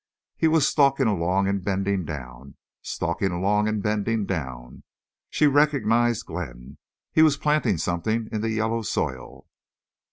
He 0.35 0.47
was 0.47 0.67
stalking 0.67 1.05
along 1.05 1.47
and 1.47 1.63
bending 1.63 2.05
down, 2.05 2.55
stalking 2.81 3.31
along 3.31 3.67
and 3.67 3.83
bending 3.83 4.25
down. 4.25 4.81
She 5.29 5.45
recognized 5.45 6.25
Glenn. 6.25 6.79
He 7.11 7.21
was 7.21 7.37
planting 7.37 7.77
something 7.77 8.27
in 8.31 8.41
the 8.41 8.49
yellow 8.49 8.81
soil. 8.81 9.45